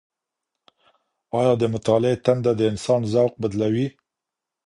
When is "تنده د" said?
2.25-2.61